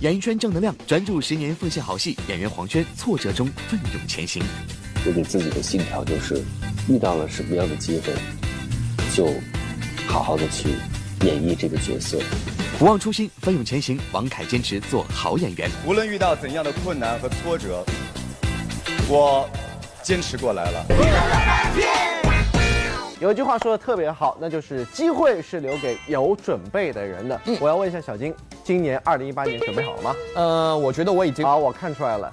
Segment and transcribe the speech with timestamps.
[0.00, 2.14] 演艺圈正能量，专注十年奉献好戏。
[2.28, 4.42] 演员黄轩挫折中奋勇前行。
[5.06, 6.44] 我给自己的信条就是，
[6.88, 8.12] 遇到了什么样的机会，
[9.14, 9.32] 就
[10.06, 10.68] 好好的去
[11.26, 12.20] 演绎这个角色。
[12.78, 13.98] 不忘初心，奋勇前行。
[14.12, 15.70] 王凯坚持做好演员。
[15.86, 17.82] 无论遇到怎样的困难和挫折，
[19.08, 19.48] 我
[20.02, 20.84] 坚持过来了。
[23.20, 27.40] 有一句话说的特别好，那就是机会是留给有准备的人的。
[27.46, 30.16] 嗯，我要问一下小金，今年二零一八年准备好了吗？
[30.34, 32.32] 呃，我觉得我已经好，我看出来了。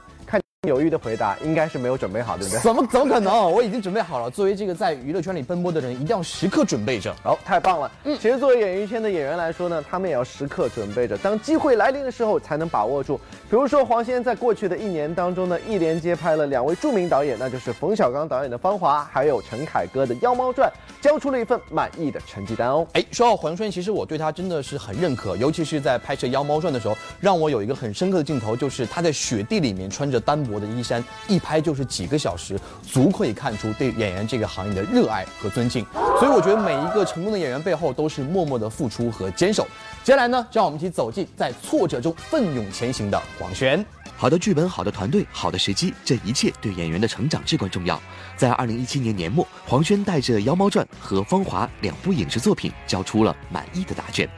[0.67, 2.59] 犹豫的回答应该是没有准备好，对不对？
[2.59, 3.51] 怎么怎么可能？
[3.51, 4.29] 我已经准备好了。
[4.29, 7.11] 作为这个在娱乐圈里奔波的人，一定要时刻准备着。
[7.25, 7.91] 哦，太棒了。
[8.03, 13.19] 嗯，其实作为演艺圈的演员来说呢，他们也要时刻准备着，当机会来临的时候才能把握住。
[13.49, 20.69] 比如说黄先在过去的一年当中呢，一连接拍了两位著名导演，那就是冯小刚导演的《芳华》，还有陈凯歌的《妖猫传》，
[21.03, 22.85] 交出了一份满意的成绩单哦。
[22.93, 31.03] 哎，说到黄轩，其实我对他真的是很认可，尤其是在拍摄《妖猫传》的时候，让我有一个很深刻的镜头，就是他在雪地里面穿着单我的衣衫。
[31.27, 35.85] 一拍就是几个小时，足可以看出对演员这个行业的热爱和尊敬。
[36.19, 39.67] 所以我觉得每一个成功的演员背后都是默默的付出和坚守。
[40.03, 43.83] 接下来呢，让我们一起走进在挫折中奋勇前行的黄轩。
[44.17, 47.99] 好的剧本、好的团队、好的时机，这一切对演员的成长至关重要。
[48.37, 54.29] 在二零一七年年末，黄轩带着《妖猫传》和《芳华》两部影视作品交出了满意的答卷。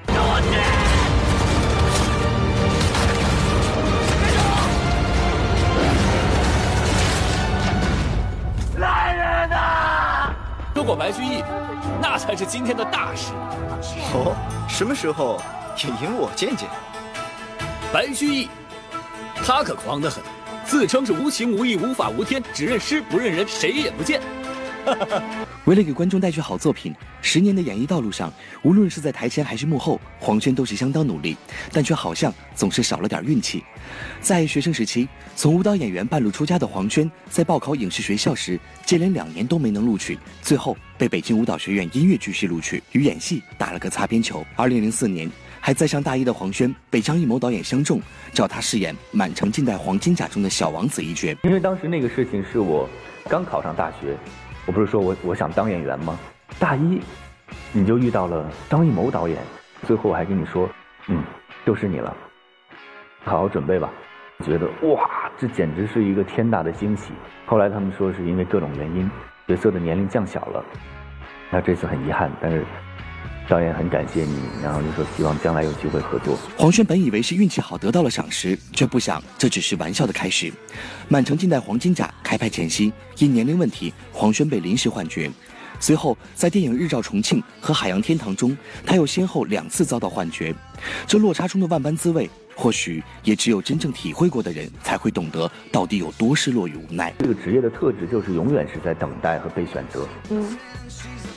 [10.84, 11.42] 如果白居易，
[12.02, 13.32] 那才是今天的大事。
[14.14, 14.36] 哦，
[14.68, 15.42] 什么时候
[15.78, 16.68] 也引我见见？
[17.94, 18.50] 白居易，
[19.46, 20.22] 他可狂得很，
[20.66, 24.20] 自称是无情无义无法无天，只认诗不认人，谁也不见。
[25.66, 28.32] 为了给观众带去好作品，十年的演艺道路上，
[28.64, 31.38] 无论是在台前还是幕后，黄轩都是相当努力，
[31.72, 33.64] 但却好像总是少了点运气。
[34.20, 44.46] 在学生时期，从舞蹈演员半路出家的黄轩，在报考影视学校时，接连两年都没能录取，最后被北京舞蹈学院音乐剧系录取，与演戏打了个擦边球。
[44.58, 48.02] 二零零四年，还在上大一的黄轩被张艺谋导演相中，
[48.34, 51.34] 找他饰演《满城尽带黄金甲》中的小王子一角。
[51.44, 52.90] 因为当时那个事情是我
[53.30, 54.18] 刚考上大学。
[54.66, 56.18] 我不是说我我想当演员吗？
[56.60, 57.02] 大一，
[57.72, 59.38] 你就遇到了张艺谋导演，
[59.86, 60.70] 最后我还跟你说，
[61.08, 61.24] 嗯，
[61.66, 62.16] 就是你了，
[63.26, 63.90] 好好准备吧。
[64.44, 67.14] 觉得哇，这简直是一个天大的惊喜。
[67.46, 69.10] 后来他们说是因为各种原因，
[69.48, 70.64] 角色的年龄降小了，
[71.50, 72.66] 那这次很遗憾，但是。
[73.50, 76.38] 导演很感谢你，然后就说希望将来有机会合作。
[76.58, 80.48] 黄轩本以为是运气好得到了赏识，却不想这只是玩笑的开始。
[81.08, 85.30] 《满城尽带黄金甲》开拍前夕，因年龄问题，黄轩被临时换角。
[85.80, 90.54] 随后在电影《日照重庆》和《海洋天堂》中，他又先后两次遭到换角。
[91.06, 97.14] 这落差中的万般滋味，或许也只有真正体会过的人才会懂得到底有多失落与无奈。
[97.20, 100.08] 这个职业的特质就是永远是在等待和被选择。
[100.30, 100.58] 嗯。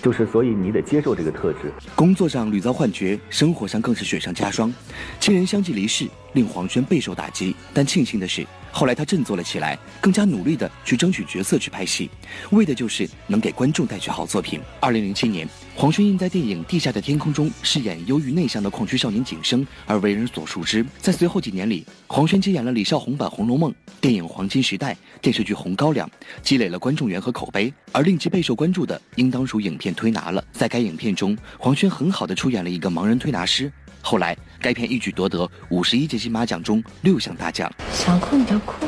[0.07, 1.73] 就是，所以你得接受这个特质。
[1.97, 4.73] 工作上屡遭幻觉，生活上更是雪上加霜，
[5.19, 7.57] 亲人相继离世，令黄轩备受打击。
[7.75, 8.47] 但庆幸的是。
[8.77, 12.11] 后来他振作了起来，更加努力的去争取角色去拍戏，
[12.51, 14.61] 为的就是能给观众带去好作品。
[14.81, 20.85] 二零零七年，黄轩因在电影《地下的天空》中饰演忧郁内向的矿区少年景生而为人所熟知。
[20.99, 26.07] 在随后几年里，黄轩接演了李少红版《红楼梦》、电影《黄金时代》、电视剧《红高粱》，
[26.43, 27.73] 积累了观众缘和口碑。
[27.93, 30.43] 而令其备受关注的，应当属影片《推拿了》。
[30.53, 33.73] 在该影片中，黄轩很好的出演了一个盲人推拿师。
[34.09, 37.69] 后来，该片一举夺得五十一届金马奖中六项大奖。
[37.93, 38.87] 想哭你就哭，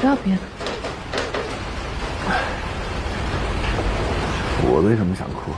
[0.00, 0.40] 不要别的。
[4.62, 5.52] 我为什么想哭？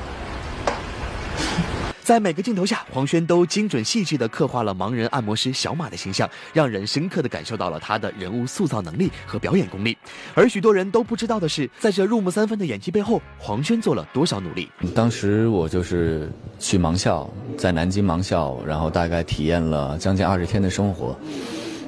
[2.06, 9.98] 在每个镜头下，黄轩都精准细致地刻画了盲人按摩师小马的形象，让人深刻地感受到了他的人物塑造能力和表演功力。
[10.32, 14.70] 而许多人都不知道的是，在这入木三分的演技背后，黄轩做了多少努力。
[14.94, 16.30] 当时我就是
[16.60, 17.28] 去盲校，
[17.58, 21.18] 在南京盲校，然后大概体验了将近二十天的生活，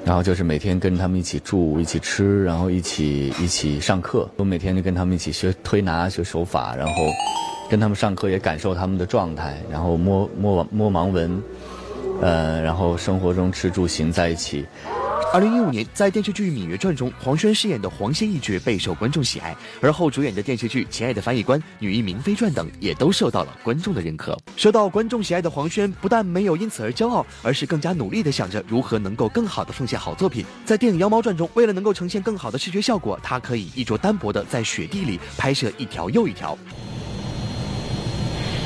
[0.04, 4.28] 然后就是每天跟他们一起住、一起吃，然后一起一起上课。
[4.34, 6.92] 我每天就跟他们一起学推拿、学手法，然后。
[7.68, 11.42] 跟他们上课也感受他们的状态，然后摸摸摸盲文，
[12.22, 14.64] 呃，然后生活中吃住行在一起。
[15.30, 24.34] 二零一五年，在电视剧《芈月传》中，黄轩饰演的黄仙一角备受观众喜爱，而后主演的电视剧《亲爱的翻译官》《女医明妃传》等也都受到了观众的认可。
[24.56, 30.46] 受到观众喜爱的黄轩，不但没有因此而骄傲，而是更加努力地想着如何能够更好地奉献好作品。
[30.64, 36.56] 在电影《妖猫传》中，为了能够呈现更好的视觉效果，他可以衣着单薄地在雪地里拍摄一条又一条。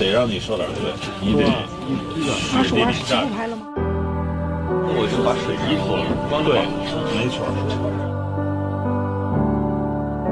[0.03, 1.45] 得让你说点对，你得
[2.57, 3.63] 二十五二十七不拍了吗？
[4.95, 6.59] 我就把水衣脱了，光对，
[7.15, 7.47] 没错。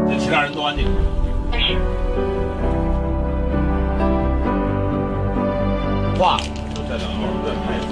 [0.09, 0.85] 这其他人都安静。
[6.19, 6.37] 画，
[6.75, 7.91] 就再两会儿再拍一次。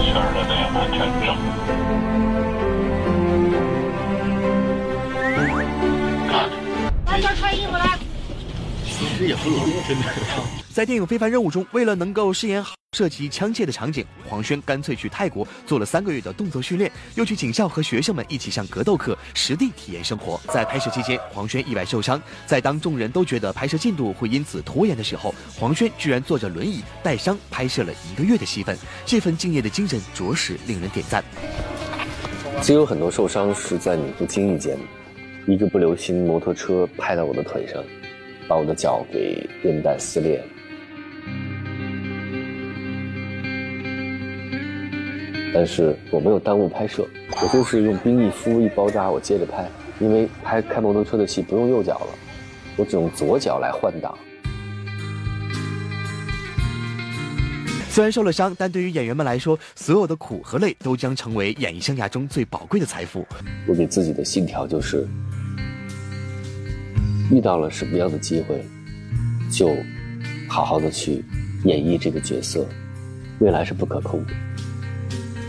[0.00, 1.26] 圈儿的那个完全正。
[9.18, 10.04] 实也不容易，真的。
[10.72, 20.40] 在电影《非凡任务》中，为了能够饰演好涉及枪械的场景，黄轩干脆去泰国做了三个月的动作训练，又去警校和学生们一起上格斗课，实地体验生活。
[20.52, 31.24] 在拍摄期间，黄轩意外受伤，在当众人都觉得拍摄进度会因此拖延的时候，黄轩居然坐着轮椅带伤拍摄了一个月的戏份，这份敬业的精神着实令人点赞。
[32.60, 34.78] 其实有很多受伤是在你不经意间，
[35.46, 37.82] 一个不留心，摩托车拍到我的腿上，
[38.48, 40.42] 把我的脚给韧带撕裂。
[45.54, 47.06] 但是我没有耽误拍摄，
[47.42, 49.68] 我就是用冰一敷一包扎，我接着拍，
[49.98, 52.08] 因为拍开摩托车的戏不用右脚了，
[52.76, 54.16] 我只用左脚来换挡。
[57.90, 63.26] 虽然受了伤，但对于演员们来说，所有的苦和累都将成为演艺生涯中最宝贵的财富。
[63.66, 65.08] 我给自己的信条就是，
[67.30, 68.64] 遇到了什么样的机会，
[69.50, 69.76] 就
[70.48, 71.24] 好好的去
[71.64, 72.66] 演绎这个角色。
[73.40, 74.32] 未来是不可控的，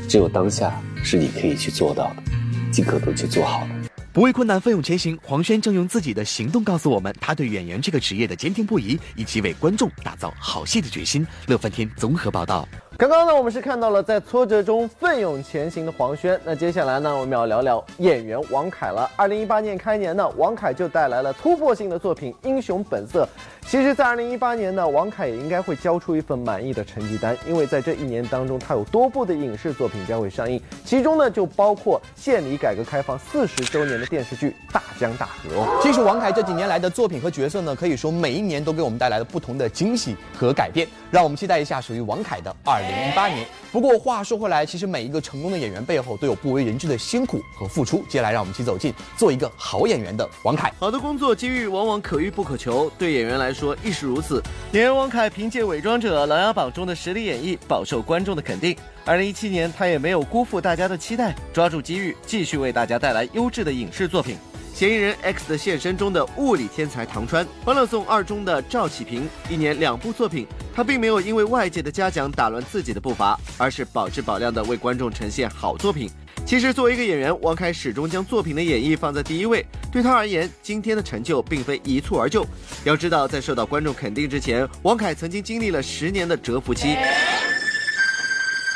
[0.07, 2.23] 只有当下是你可以去做到的，
[2.71, 3.69] 尽可能去做好的。
[4.11, 5.17] 不畏困难，奋勇前行。
[5.23, 11.25] 黄轩正用自己的行动告诉我们，他对演员这个职业的坚定不移，以及为观众打造好戏的决心。
[11.47, 12.67] 乐翻天综合报道。
[12.99, 16.37] 刚刚呢，我们是看到了在挫折中奋勇前行的黄轩。
[16.43, 19.09] 那接下来呢，我们要聊聊演员王凯了。
[19.15, 23.23] 二零一八年开年呢，王凯就带来了突破性的作品《英雄本色》。
[23.65, 35.65] 其实，在二零一八年呢，王凯也应该会交出一份满意的成绩单，因为在这一年当中，他有多部的影视作品将会上映，其中呢就包括献礼改革开放四十周年的电视剧《大江大河》。
[35.81, 43.45] 其实王凯这几年来的作品和角色呢，可以说每一年都给我们带来了不同的惊喜和改变，让我们期待一下属于王凯的二零一八年。
[43.71, 48.03] 不过话说回来，其实每一个成功的演员背后都有不为人知的辛苦和付出。
[48.09, 50.73] 接下来让我们一起走进做一个好演员的王凯。
[50.79, 54.41] 好的工作机遇往往可遇不可求，对演员来说亦是如此。
[54.71, 58.75] 演员王凯凭借《伪装者》《琅琊榜》中的实力演绎，饱受观众的肯定。
[59.05, 64.35] 二零一七年，他也没有辜负大家的期待，抓住机遇，继续为大家带来优质的影视作品。
[64.79, 76.09] 嫌疑人 X 的现身中的物理天才唐川，《欢乐颂二》中的赵启平，一年两部作品，他并没有因为外界的嘉奖打乱自己的步伐，而是保质保量的为观众呈现好作品。
[76.45, 79.65] 其实，作为一个演员，王凯始终将作品的演绎放在第一位。
[79.91, 82.47] 对他而言，今天的成就并非一蹴而就。
[82.85, 86.95] 要知道，在受到观众肯定之前，王凯曾经经历了十年的蛰伏期。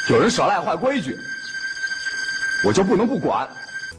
[0.09, 1.15] 有人耍赖坏规矩，
[2.65, 3.47] 我就不能不管。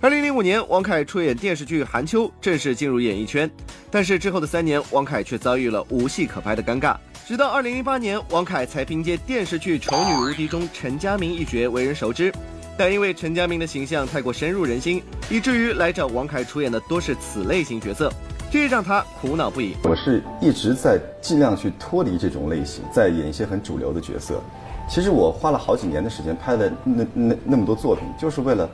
[0.04, 3.50] 二零零五年，王凯出演电视剧《寒秋》，正式进入演艺圈。
[3.90, 6.94] 但是之后的三年，王凯却遭遇了无戏可拍的尴尬。
[7.26, 12.30] 直到二零零八年，王凯才凭借电视剧《丑女无敌》中陈佳明一角为人熟知。
[12.76, 18.12] 但因为陈佳明的形象太过深入人心，以至于来找王凯出演的多是此类型角色，
[18.50, 19.74] 这让他苦恼不已。
[19.84, 24.38] 我是一直在尽量去脱离这种类型，在演一些很主流的角色。
[24.86, 28.68] 其实我花了好几年的时间拍的那那那么多作品，就是为了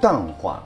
[0.00, 0.62] 淡化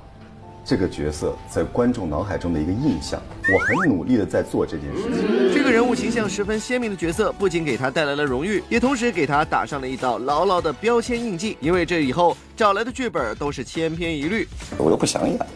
[0.64, 3.20] 这个角色在观众脑海中的一个印象。
[3.42, 5.52] 我很努力的在做这件事情。
[5.52, 11.58] 这个人物形象十分鲜明的角色，不仅给他带来了荣誉，也同时给他打上了一道牢牢的标签印记。
[11.60, 14.48] 因为这以后找来的剧本都是千篇一律。
[14.78, 15.46] 我又不想演了，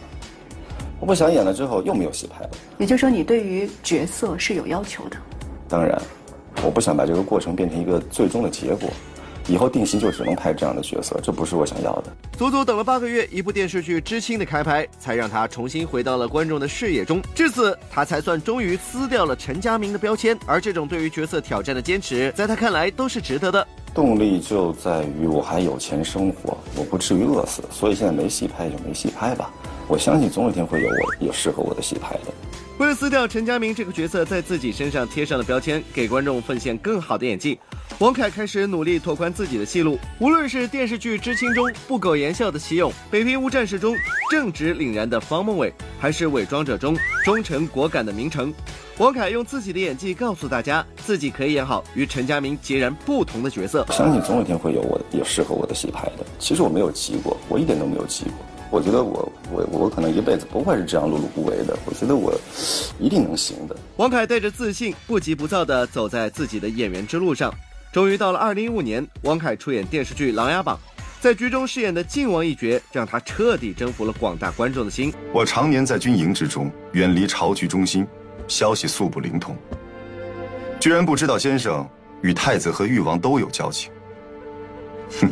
[0.99, 2.49] 我不想演了之后又没有戏拍了。
[2.77, 5.17] 也就是说，你对于角色是有要求的。
[5.67, 5.99] 当然，
[6.63, 8.89] 我不想把这个过程变成一个最终的结果。
[9.49, 12.15] 以后定型就只能拍这样的角色，这不是我想要的。
[12.37, 17.19] 足足等了八个月，一部电视剧《知青》的开拍，才让他重新回到了观众的视野中。
[17.33, 20.37] 至此，他才算终于撕掉了陈嘉明的标签。
[20.45, 23.67] 而这种对于角色挑战的坚持，在他看来都是值得的。
[23.93, 27.63] 动力就在于我还有钱生活，我不至于饿死。
[27.71, 29.51] 所以现在没戏拍就没戏拍吧。
[29.87, 32.31] 我相信总有一天会有我有适合我的戏拍的。
[32.79, 37.59] 为了撕掉陈嘉明这个角色在自己身上贴上的标签，给观众奉献更好的演技，
[37.99, 39.99] 王凯开始努力拓宽自己的戏路。
[40.17, 43.93] 无论是电视剧《知青》中不苟言笑的齐勇，《北平无战事》中
[44.31, 48.53] 正直凛然的方孟伟，还是《伪装者》中忠诚果敢的明成，
[48.97, 53.83] 王凯用自己的演技告诉大家，自己可以演好与陈嘉明截然不同的角色。
[53.89, 56.25] 我相信总有一天会有我有适合我的戏拍的。
[56.39, 58.45] 其实我没有急过，我一点都没有急过。
[58.71, 62.33] 我觉得我我我可能一辈子不会是这样碌碌无为的，我觉得我
[62.99, 63.75] 一定能行的。
[63.97, 67.53] 王凯带着自信，不急不躁地走在自己的演员之路上。
[67.91, 70.77] 终于到了二零一五年，王凯出演电视剧《琅琊榜》，
[71.19, 75.11] 在剧中饰演的靖王一角，让他彻底征服了广大观众的心。
[75.33, 78.05] 我常年在军营之中，远离朝局中心，
[78.47, 79.55] 消息素不灵通，
[80.79, 81.83] 居然不知道先生
[82.21, 83.91] 与太子和誉王都有交情。
[85.19, 85.27] 哼，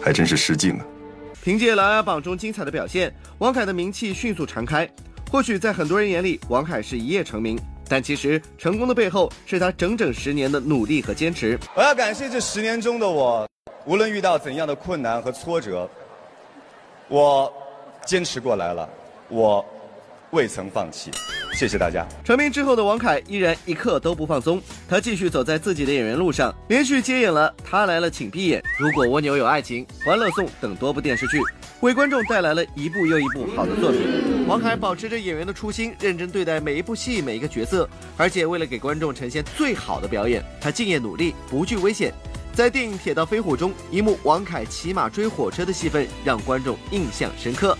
[0.00, 0.84] 还真是失敬啊！
[1.42, 4.88] 凭借《琅琊榜》中精彩的表现，王凯的名气迅速传开。
[5.28, 7.58] 或许在很多人眼里，王凯是一夜成名，
[7.88, 11.58] 但其实成功的背后是他整整十年的努力和坚持。
[11.74, 13.48] 我要感谢这十年中的我，
[13.84, 15.90] 无论遇到怎样的困难和挫折，
[17.08, 17.52] 我
[18.06, 18.88] 坚持过来了，
[19.28, 19.64] 我
[20.30, 21.10] 未曾放弃。
[21.52, 22.06] 谢谢大家。
[22.24, 31.38] 成名之后的王凯依然一刻都不放松，他继续走在自己的演员路上，连续接演了《他来了请闭眼》《如果蜗牛有爱情》《欢乐颂》等多部电视剧，
[31.80, 34.00] 为观众带来了一部又一部好的作品。
[34.48, 42.12] 王凯保持着演员的初心，认真对待每一部戏、每一个角色，而且为了给观众呈现最好的表演，他敬业努力，不惧危险。
[42.54, 47.76] 在电影《铁道飞虎》中，一幕王凯骑马追火车的戏份让观众印象深刻。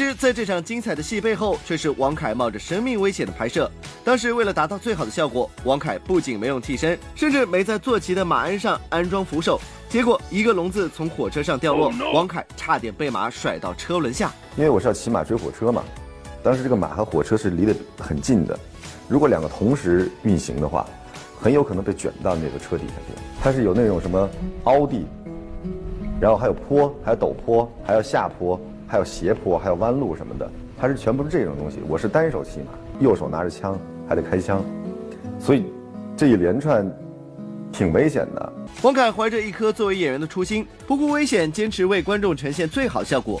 [0.00, 3.70] 其实，在这场精彩的戏背后，却是王凯冒着生命危险的拍摄。
[4.02, 9.60] 当时，为了达到最好的效果，王凯不仅没用替身，甚至没在坐骑的马鞍上安装扶手。
[9.90, 14.32] 结果，一个笼子从火车上掉落，王凯差点被马甩到车轮下。
[14.56, 15.84] 因为我是要骑马追火车嘛，
[16.42, 18.58] 当时这个马和火车是离得很近的，
[19.06, 20.86] 如果两个同时运行的话，
[21.38, 23.22] 很有可能被卷到那个车底下去。
[23.42, 24.26] 它是有那种什么
[24.64, 25.04] 凹地，
[26.18, 28.58] 然后还有坡，还有陡坡，还有下坡。
[28.90, 31.78] 还有斜坡，还有弯路什么的，它是全部是这种东西。
[31.88, 33.78] 我是单手骑马，右手拿着枪，
[34.08, 34.64] 还得开枪，
[35.38, 35.66] 所以
[36.16, 36.84] 这一连串
[37.70, 38.52] 挺危险的。
[38.82, 43.40] 王凯怀着一颗作为演员的初心，不顾危险，坚持为观众呈现最好效果。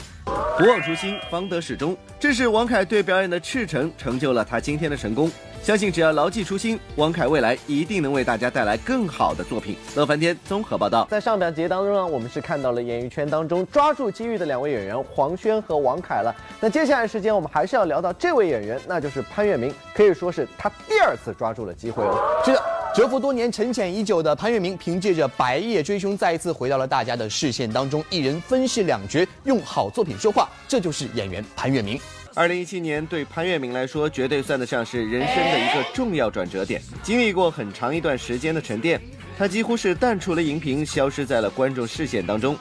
[0.56, 1.96] 不忘初心，方得始终。
[2.20, 5.28] 这是王凯对表演的赤诚，成就了他今天的成功。
[5.62, 9.76] 相信只要牢记初心，王凯未来一定能为大家带来更好的作品。
[9.94, 16.34] 乐翻天综合报道，在上半节当中呢，我们是看到了演艺圈当中抓住机遇的两位演员黄轩和王凯了。
[16.60, 22.18] 那接下来时间，我们还是要聊到这位演员，那就是潘粤明，可以说是他第二次抓住了机会哦。
[22.42, 22.62] 是的，
[22.94, 32.00] 蛰伏多年、沉潜已久的潘粤明，凭借着《白夜追凶》再一次回到了大家的视线当中，一人分饰两角，用好作品说话，这就是演员潘粤明。
[32.40, 36.80] 二零一七年对潘粤明来说，绝对算得上是人生的一个重要转折点。
[37.02, 38.98] 经历过很长一段时间的沉淀，
[39.36, 42.56] 他几乎是淡出了荧屏，消失在了观众视线当中。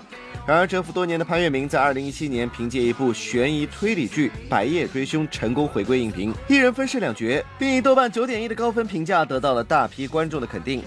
[0.45, 10.83] 然而，蛰伏多年的潘粤明在二零一七年凭借一部悬疑推理剧《白夜追凶》成功回归荧屏，一人分饰两角，并以豆瓣九点一的高分评价得到了大批观众的肯定。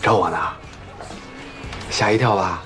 [0.00, 0.38] 找我呢？
[1.90, 2.62] 吓一跳吧？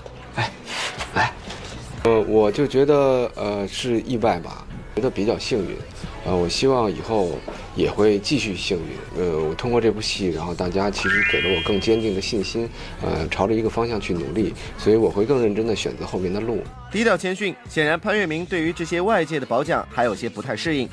[2.04, 4.66] 呃，我就觉得呃是意外吧，
[4.96, 5.76] 觉得比较幸运，
[6.24, 7.30] 呃，我希望以后
[7.76, 9.22] 也会继续幸运。
[9.22, 12.68] 呃，我通过这部戏，然后大家其实给了我更坚定的信心，
[13.00, 16.58] 呃，朝着一个方向去努力，所以我会更认真的选择后面的路。
[16.90, 20.88] 低调谦逊，显然潘粤明对于这些外界的褒奖还有些不太适应。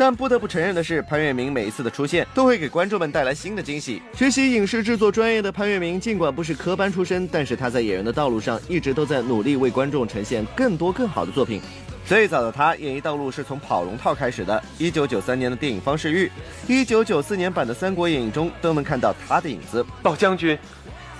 [0.00, 4.00] 但不得不承认的是，潘粤明每一次的出现都会给观众们带来新的惊喜。
[4.14, 11.60] 学习影视制作专业的潘粤明，尽管不是科班出身，但是他在演员的道路上一直都在努力为观众呈现更多更好的作品。
[12.06, 16.26] 最早的他演艺道路是从跑龙套开始的，一九九三年的电影《方世玉》，
[16.66, 19.84] 一九九四年版的《三国演义》中都能看到他的影子。
[20.02, 20.58] 老将军，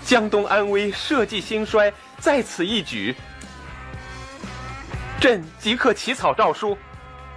[0.07, 3.15] 江东安危，社稷兴衰在此一举，
[5.21, 6.75] 朕即刻起草诏书。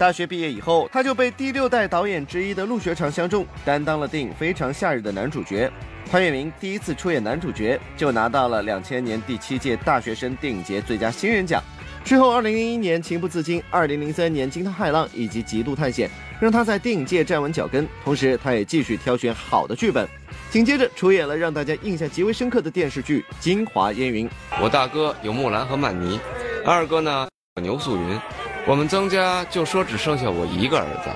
[0.03, 5.71] 大学毕业以后，他就被第六代导演之一的陆学长相中，担当了电影《非常夏日》的男主角。
[6.11, 11.63] 潘粤明第一次出演男主角，就拿到了两千年第七届大学生电影节最佳新人奖。
[12.03, 17.87] 之后，二零零一年《情不自禁》，二零零三年《惊涛骇浪》以及《极度探险》，让他在电影界站稳脚跟。
[18.03, 20.05] 同时，他也继续挑选好的剧本，
[20.49, 24.27] 紧接着出演了让大家印象极为深刻的电视剧《京华烟云》。
[24.61, 26.19] 我大哥有木兰和曼妮，
[26.65, 28.19] 二哥呢有牛素云。
[28.65, 31.09] 我们曾家就说只剩下我一个儿子，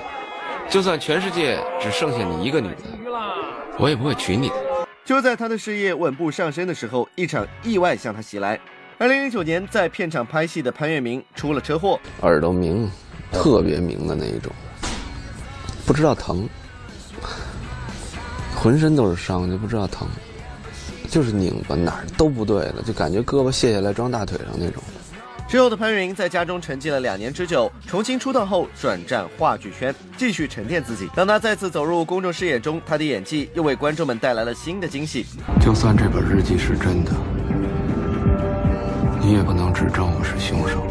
[0.68, 2.84] 就算全世界只剩下你一个女的，
[3.78, 4.54] 我也不会娶你的。
[5.02, 8.60] 就在他的事业稳步上升的时候，一场意外向他袭来。
[8.98, 12.90] 二零零九年，在片场拍戏的潘粤明出了车祸，耳朵鸣，
[13.32, 14.52] 特别鸣的那一种，
[15.86, 16.46] 不知道疼，
[18.54, 20.06] 浑身都是伤，就不知道疼，
[21.08, 24.82] 就是拧巴哪儿都不对了，就感觉胳膊卸下来装大腿上那种。
[25.48, 31.08] 之后的潘粤明在家中沉寂了两年之久，重新出道后转战话剧圈，继续沉淀自己。
[31.14, 35.24] 当他再次走入公众视野中，他的演技又为观众们带来了新的惊喜。
[35.58, 37.12] 就算这本日记是真的，
[39.22, 40.84] 你也不能指证我是凶手。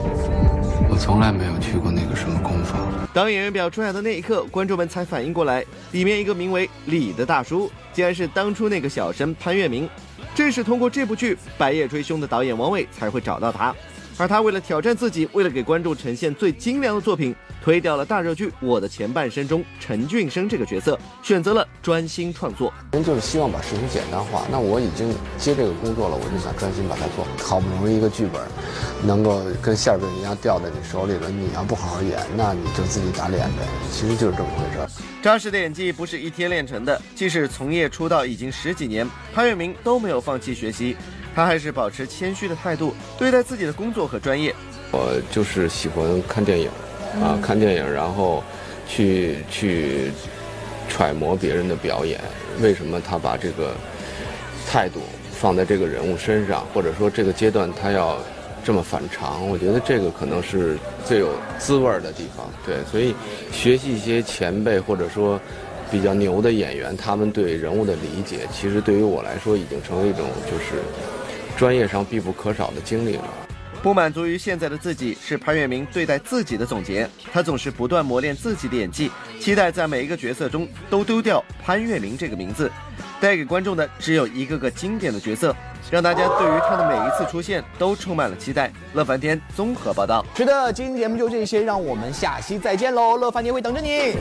[0.90, 2.82] 我从来没有去过那个什么工坊。
[3.14, 9.88] 当演员表出来的那一刻，观众们才反应过来，里面一个名为李的大叔，竟然是当初那个小生潘粤明。
[10.34, 13.74] 正是通过这部剧《白夜追凶》的导演王伟才会找到他。
[14.18, 22.74] 而他为了挑战自己，为了给观众呈现最精良的作品，推掉了大热剧《我的前半生》中陈俊生这个角色，选择了专心创作。
[22.94, 24.46] 人就是希望把事情简单化。
[24.52, 27.28] 那我已经接这个工作了，我就想专心把它做。
[27.46, 28.42] 好不容易一个剧本，
[29.06, 33.68] 能够跟馅饼一样掉在你手里了，你要不好好演，那你就自己打脸呗。
[33.92, 35.04] 其实就是这么回事。
[35.22, 40.96] 扎实的演技不是一天练成的，即使从业出道已经十几年，潘粤明都没有放弃学习。
[41.38, 44.56] 他还是保持谦虚的态度对待自己的工作和专业。
[44.92, 46.68] 我就是喜欢看电影，
[47.22, 48.44] 啊，看电影，然后
[48.88, 50.12] 去去
[50.90, 52.20] 揣摩别人的表演，
[52.60, 53.76] 为什么他把这个
[54.68, 55.00] 态度
[55.32, 58.18] 放在这个人物身上，或者说这个阶段他要
[58.64, 59.48] 这么反常？
[59.48, 60.76] 我觉得这个可能是
[61.06, 62.50] 最有滋味的地方。
[62.66, 63.14] 对，所以
[63.52, 65.40] 学习一些前辈或者说
[65.92, 70.82] 比较牛的演员，他们对人物的理解，其实对于我来说已经成为一种就是。
[71.58, 73.24] 专业上必不可少的经历了。
[73.82, 77.08] 不满足于现在的自己，是潘粤明对待自己的总结。
[77.32, 82.72] 他总是不断磨练自己的演技，期待在每一个角色中都丢掉潘粤明这个名字，
[83.22, 85.56] 带给观众的只有一个个经典的角色，
[85.92, 88.72] 让大家对于他的每一次出现都充满了期待。
[88.94, 90.26] 乐翻天综合报道。
[90.36, 93.16] 是的，今天节目就这些，让我们下期再见喽！
[93.16, 94.16] 乐翻天会等着你。